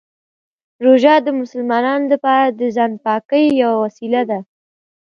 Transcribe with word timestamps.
روژه 0.85 1.15
د 1.23 1.27
مسلمانانو 1.41 2.05
لپاره 2.13 2.45
د 2.59 2.61
ځان 2.75 2.91
پاکۍ 3.05 3.45
یوه 3.61 3.75
وسیله 3.85 4.21
ده. 4.29 4.39